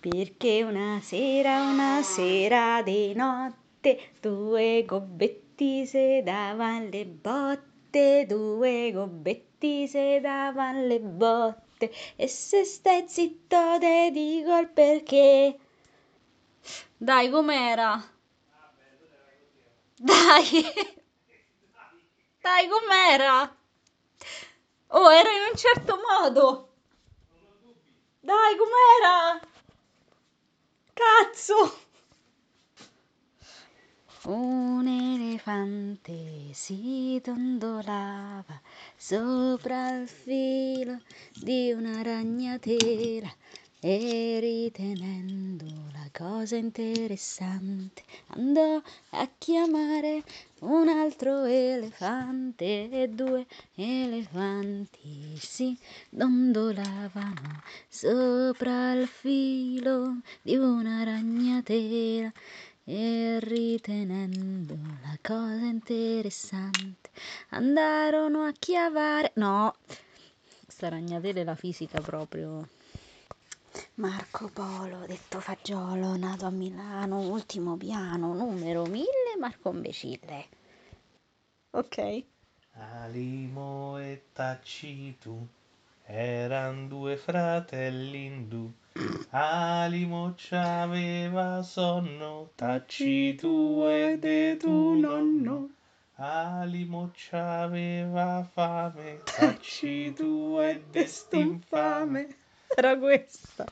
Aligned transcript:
Perché 0.00 0.62
una 0.62 1.00
sera, 1.02 1.62
una 1.62 2.02
sera 2.02 2.82
di 2.82 3.12
notte, 3.14 4.12
due 4.20 4.84
gobbetti 4.86 5.86
se 5.86 6.22
davan 6.22 6.88
le 6.88 7.04
botte, 7.04 8.24
due 8.28 8.92
gobbetti 8.92 9.88
se 9.88 10.20
davan 10.20 10.86
le 10.86 11.00
botte. 11.00 11.92
E 12.14 12.28
se 12.28 12.64
stai 12.64 13.08
zitto 13.08 13.78
te 13.80 14.10
dico 14.12 14.56
il 14.56 14.68
perché. 14.68 15.58
Dai, 16.96 17.28
com'era? 17.28 18.00
Dai! 19.96 20.64
Dai, 22.40 22.68
com'era? 22.68 23.56
Oh, 24.90 25.10
era 25.10 25.30
in 25.32 25.50
un 25.50 25.56
certo 25.56 25.98
modo! 26.08 26.68
Dai, 28.20 28.56
com'era? 28.56 29.47
Cazzo! 30.98 31.78
Un 34.24 34.84
elefante 34.88 36.52
si 36.52 37.20
dondolava 37.22 38.60
sopra 38.96 39.94
il 39.94 40.08
filo 40.08 41.00
di 41.34 41.70
una 41.70 42.02
ragnatela 42.02 43.32
e 43.80 44.38
ritenendo 44.40 45.66
la 45.92 46.08
cosa 46.12 46.56
interessante 46.56 48.02
andò 48.28 48.82
a 49.10 49.30
chiamare 49.38 50.24
un 50.60 50.88
altro 50.88 51.44
elefante 51.44 52.90
e 52.90 53.08
due 53.08 53.46
elefanti 53.76 55.36
si 55.38 55.78
dondolavano 56.10 57.62
sopra 57.88 58.94
il 58.94 59.06
filo 59.06 60.22
di 60.42 60.56
una 60.56 61.04
ragnatela. 61.04 62.32
E 62.84 63.38
ritenendo 63.40 64.74
la 65.02 65.18
cosa 65.22 65.66
interessante 65.66 67.10
andarono 67.50 68.44
a 68.44 68.52
chiavare 68.58 69.32
no 69.34 69.76
sta 70.66 70.88
ragnatela 70.88 71.40
è 71.40 71.44
la 71.44 71.54
fisica 71.54 72.00
proprio 72.00 72.66
Marco 73.98 74.48
Polo, 74.48 75.06
detto 75.06 75.40
Fagiolo, 75.40 76.16
nato 76.16 76.46
a 76.46 76.50
Milano, 76.50 77.18
ultimo 77.18 77.76
piano, 77.76 78.32
numero 78.32 78.86
1000, 78.86 79.06
Marco 79.40 79.70
Imbecille. 79.70 80.46
Ok. 81.70 82.24
Alimo 82.74 83.98
e 83.98 84.26
Tacitu 84.32 85.44
eran 86.04 86.86
due 86.86 87.16
fratelli 87.16 88.26
indù. 88.26 88.72
Alimo 89.30 90.32
c'aveva 90.36 91.60
sonno, 91.64 92.50
Tacitu 92.54 93.84
ed 93.88 94.24
è 94.24 94.56
tu 94.58 94.94
nonno. 94.94 95.70
Alimo 96.14 97.10
c'aveva 97.12 98.48
fame, 98.48 99.22
Tacitu 99.24 100.56
ed 100.62 100.94
è 100.94 101.08
infame. 101.32 102.36
Era 102.76 102.96
questa. 102.96 103.66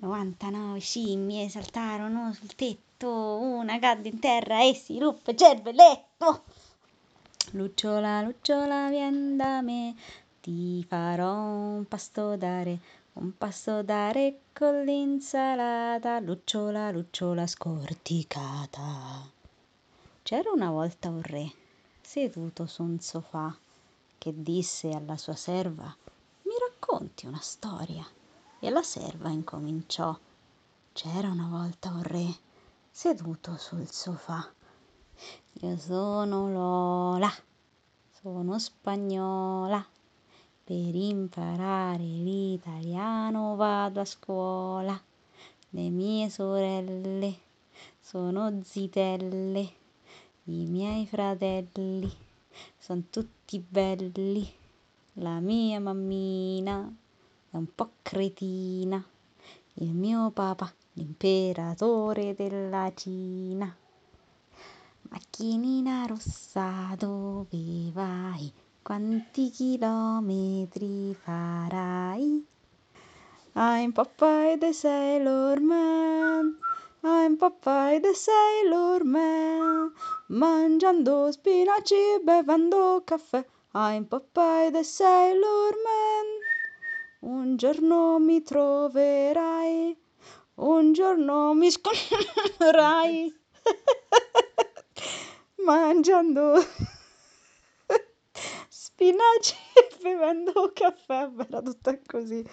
99 0.00 0.78
scimmie 0.78 1.48
saltarono 1.48 2.32
sul 2.32 2.54
tetto, 2.54 3.08
una 3.08 3.78
cadde 3.78 4.08
in 4.08 4.18
terra 4.18 4.62
e 4.62 4.74
si 4.74 4.98
ruppe 4.98 5.32
il 5.32 5.36
cervelletto. 5.36 6.44
Lucciola, 7.52 8.22
lucciola, 8.22 8.88
vien 8.88 9.36
da 9.36 9.60
me, 9.62 9.94
ti 10.40 10.84
farò 10.84 11.34
un 11.34 11.84
pasto 11.86 12.36
dare, 12.36 12.78
un 13.14 13.36
pasto 13.36 13.82
dare 13.82 14.40
con 14.52 14.82
l'insalata, 14.82 16.20
lucciola, 16.20 16.90
lucciola 16.90 17.46
scorticata. 17.46 18.80
C'era 20.22 20.50
una 20.50 20.70
volta 20.70 21.08
un 21.08 21.22
re, 21.22 21.52
seduto 22.00 22.66
su 22.66 22.82
un 22.82 22.98
sofà, 23.00 23.56
che 24.18 24.32
disse 24.34 24.90
alla 24.90 25.16
sua 25.16 25.34
serva 25.36 25.94
racconti 26.86 27.26
una 27.26 27.40
storia. 27.40 28.06
E 28.58 28.70
la 28.70 28.82
serva 28.82 29.28
incominciò. 29.28 30.18
C'era 30.92 31.28
una 31.28 31.48
volta 31.48 31.90
un 31.90 32.02
re 32.02 32.34
seduto 32.90 33.56
sul 33.58 33.86
sofà. 33.90 34.50
Io 35.60 35.76
sono 35.76 36.50
Lola, 36.50 37.30
sono 38.10 38.58
spagnola. 38.58 39.84
Per 40.64 40.94
imparare 40.94 42.02
l'italiano 42.02 43.56
vado 43.56 44.00
a 44.00 44.04
scuola. 44.04 45.00
Le 45.70 45.90
mie 45.90 46.30
sorelle 46.30 47.38
sono 48.00 48.62
zitelle, 48.62 49.72
i 50.44 50.64
miei 50.64 51.06
fratelli 51.06 52.10
sono 52.78 53.02
tutti 53.10 53.58
belli 53.58 54.50
la 55.14 55.40
mia 55.40 55.78
mammina 55.80 56.90
è 57.56 57.58
un 57.58 57.74
po' 57.74 57.92
cretina, 58.02 59.02
il 59.74 59.94
mio 59.94 60.30
papà 60.30 60.70
l'imperatore 60.92 62.34
della 62.34 62.92
Cina. 62.94 63.74
Macchinina 65.08 66.04
rossa 66.04 66.94
dove 66.98 67.90
vai? 67.92 68.52
Quanti 68.82 69.48
chilometri 69.48 71.14
farai? 71.14 72.46
I'm 73.54 73.92
Popeye 73.92 74.58
the 74.58 74.74
Sailor 74.74 75.58
Man, 75.58 76.58
I'm 77.02 77.38
Popeye 77.38 78.00
the 78.00 78.12
Sailor 78.12 79.02
Man, 79.02 79.94
mangiando 80.26 81.32
spinaci 81.32 82.20
bevendo 82.22 83.00
caffè. 83.02 83.42
I'm 83.72 84.04
Popeye 84.04 84.70
the 84.70 84.84
Sailor 84.84 85.74
Man. 85.82 86.45
Un 87.26 87.56
giorno 87.56 88.20
mi 88.20 88.40
troverai, 88.40 90.00
un 90.54 90.92
giorno 90.92 91.54
mi 91.54 91.72
scoprirai. 91.72 93.34
Mangiando 95.66 96.54
spinaci 98.70 99.56
e 99.74 99.96
bevendo 100.00 100.70
caffè, 100.72 101.28
era 101.36 101.60
tutta 101.62 101.98
così. 102.06 102.48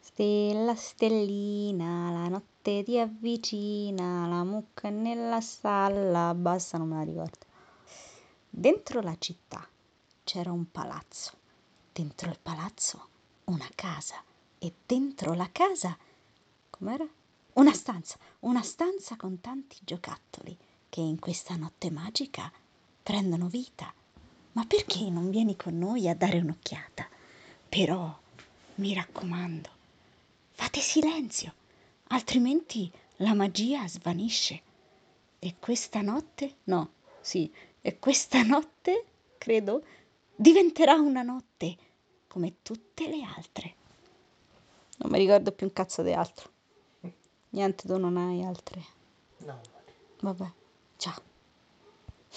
Stella, 0.00 0.74
stellina, 0.74 2.10
la 2.10 2.26
notte 2.26 2.82
ti 2.82 2.98
avvicina, 2.98 4.26
la 4.26 4.42
mucca 4.42 4.88
nella 4.88 5.40
stalla, 5.40 6.34
basta, 6.34 6.78
non 6.78 6.88
me 6.88 6.96
la 6.96 7.04
ricordo. 7.04 7.46
Dentro 8.50 9.00
la 9.02 9.14
città 9.20 9.64
c'era 10.24 10.50
un 10.50 10.68
palazzo, 10.68 11.30
dentro 11.92 12.28
il 12.28 12.40
palazzo 12.42 13.10
una 13.48 13.68
casa 13.74 14.22
e 14.58 14.72
dentro 14.84 15.32
la 15.32 15.48
casa 15.50 15.96
com'era? 16.68 17.06
Una 17.54 17.72
stanza, 17.72 18.18
una 18.40 18.62
stanza 18.62 19.16
con 19.16 19.40
tanti 19.40 19.76
giocattoli 19.80 20.56
che 20.88 21.00
in 21.00 21.18
questa 21.18 21.56
notte 21.56 21.90
magica 21.90 22.52
prendono 23.02 23.48
vita. 23.48 23.92
Ma 24.52 24.64
perché 24.64 25.08
non 25.08 25.30
vieni 25.30 25.56
con 25.56 25.78
noi 25.78 26.08
a 26.08 26.14
dare 26.14 26.38
un'occhiata? 26.38 27.08
Però, 27.68 28.18
mi 28.76 28.94
raccomando, 28.94 29.70
fate 30.50 30.80
silenzio, 30.80 31.54
altrimenti 32.08 32.90
la 33.16 33.34
magia 33.34 33.88
svanisce. 33.88 34.62
E 35.38 35.54
questa 35.58 36.02
notte, 36.02 36.56
no, 36.64 36.90
sì, 37.20 37.50
e 37.80 37.98
questa 37.98 38.42
notte, 38.42 39.04
credo, 39.38 39.84
diventerà 40.34 40.94
una 40.94 41.22
notte 41.22 41.76
come 42.28 42.58
tutte 42.62 43.08
le 43.08 43.22
altre. 43.24 43.74
Non 44.98 45.10
mi 45.10 45.18
ricordo 45.18 45.52
più 45.52 45.66
un 45.66 45.72
cazzo 45.72 46.02
di 46.02 46.12
altro. 46.12 46.50
Niente, 47.50 47.86
tu 47.86 47.96
non 47.98 48.16
hai 48.16 48.44
altre. 48.44 48.84
No. 49.38 49.60
Vabbè, 50.20 50.52
ciao. 50.96 51.27